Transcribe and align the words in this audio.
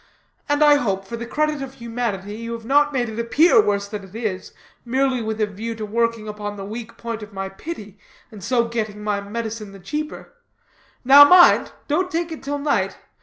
And 0.49 0.63
I 0.63 0.77
hope, 0.77 1.05
for 1.05 1.15
the 1.15 1.27
credit 1.27 1.61
of 1.61 1.75
humanity, 1.75 2.35
you 2.37 2.53
have 2.53 2.65
not 2.65 2.91
made 2.91 3.07
it 3.07 3.19
appear 3.19 3.61
worse 3.61 3.87
than 3.87 4.03
it 4.03 4.15
is, 4.15 4.51
merely 4.83 5.21
with 5.21 5.39
a 5.39 5.45
view 5.45 5.75
to 5.75 5.85
working 5.85 6.27
upon 6.27 6.55
the 6.57 6.65
weak 6.65 6.97
point 6.97 7.21
of 7.21 7.33
my 7.33 7.49
pity, 7.49 7.99
and 8.31 8.43
so 8.43 8.65
getting 8.67 9.03
my 9.03 9.21
medicine 9.21 9.73
the 9.73 9.79
cheaper. 9.79 10.33
Now, 11.05 11.23
mind, 11.25 11.71
don't 11.87 12.09
take 12.09 12.31
it 12.31 12.41
till 12.41 12.57
night. 12.57 12.97